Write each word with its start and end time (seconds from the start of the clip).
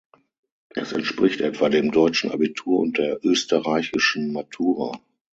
Es 0.69 0.93
entspricht 0.93 1.41
etwa 1.41 1.69
dem 1.69 1.91
deutschen 1.91 2.31
Abitur 2.31 2.79
und 2.79 2.97
der 2.97 3.23
österreichischen 3.23 4.33
Matura. 4.33 4.99